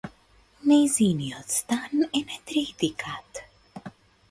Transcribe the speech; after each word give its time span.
Нејзиниот 0.71 1.53
стан 1.57 2.01
е 2.07 2.23
на 2.31 2.41
трети 2.53 2.91
кат. 3.07 3.43